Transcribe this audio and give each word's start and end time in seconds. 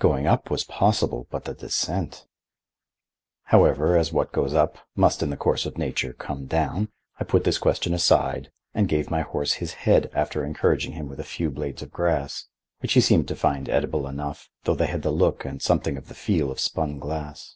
Going 0.00 0.26
up 0.26 0.50
was 0.50 0.64
possible, 0.64 1.28
but 1.30 1.44
the 1.44 1.54
descent— 1.54 2.26
However, 3.44 3.96
as 3.96 4.12
what 4.12 4.32
goes 4.32 4.52
up 4.52 4.78
must 4.96 5.22
in 5.22 5.30
the 5.30 5.36
course 5.36 5.64
of 5.64 5.78
nature 5.78 6.12
come 6.12 6.46
down, 6.46 6.88
I 7.20 7.24
put 7.24 7.44
this 7.44 7.56
question 7.58 7.94
aside 7.94 8.50
and 8.74 8.88
gave 8.88 9.12
my 9.12 9.20
horse 9.20 9.52
his 9.52 9.74
head, 9.74 10.10
after 10.12 10.44
encouraging 10.44 10.90
him 10.94 11.08
with 11.08 11.20
a 11.20 11.22
few 11.22 11.50
blades 11.52 11.82
of 11.82 11.92
grass, 11.92 12.48
which 12.80 12.94
he 12.94 13.00
seemed 13.00 13.28
to 13.28 13.36
find 13.36 13.68
edible 13.68 14.08
enough, 14.08 14.50
though 14.64 14.74
they 14.74 14.88
had 14.88 15.02
the 15.02 15.12
look 15.12 15.44
and 15.44 15.62
something 15.62 15.96
of 15.96 16.08
the 16.08 16.14
feel 16.14 16.50
of 16.50 16.58
spun 16.58 16.98
glass. 16.98 17.54